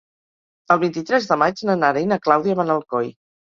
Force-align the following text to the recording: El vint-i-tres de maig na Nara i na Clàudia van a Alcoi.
El 0.75 0.79
vint-i-tres 0.83 1.27
de 1.33 1.37
maig 1.41 1.61
na 1.71 1.75
Nara 1.83 2.03
i 2.07 2.09
na 2.13 2.19
Clàudia 2.25 2.57
van 2.63 2.73
a 2.73 2.79
Alcoi. 2.81 3.13